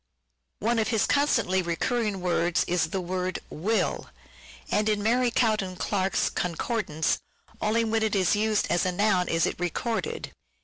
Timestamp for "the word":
2.87-3.37